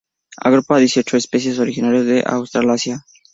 Agrupa 0.41 0.77
a 0.77 0.79
dieciocho 0.79 1.15
especies 1.15 1.59
originarias 1.59 2.07
de 2.07 2.23
Australasia. 2.25 3.05